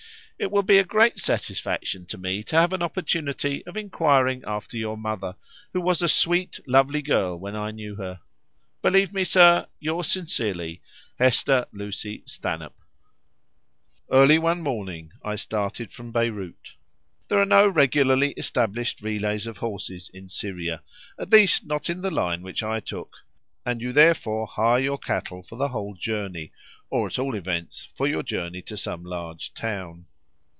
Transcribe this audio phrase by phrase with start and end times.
[0.41, 4.75] "It will be a great satisfaction to me to have an opportunity of inquiring after
[4.75, 5.35] your mother,
[5.71, 8.21] who was a sweet, lovely girl when I knew her.
[8.81, 10.81] "Believe me, sir, "Yours sincerely,
[11.19, 12.75] "HESTER LUCY STANHOPE."
[14.11, 16.73] Early one morning I started from Beyrout.
[17.27, 20.81] There are no regularly established relays of horses in Syria,
[21.19, 23.15] at least not in the line which I took,
[23.63, 26.51] and you therefore hire your cattle for the whole journey,
[26.89, 30.07] or at all events, for your journey to some large town.